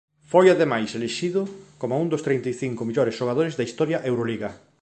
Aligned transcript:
Foi 0.31 0.45
ademais 0.49 0.89
elixido 0.97 1.41
como 1.81 1.99
un 2.03 2.07
dos 2.11 2.25
trinta 2.27 2.47
e 2.53 2.55
cinco 2.63 2.81
mellores 2.87 3.17
xogadores 3.19 3.53
da 3.55 3.67
historia 3.69 4.03
Euroliga. 4.09 4.49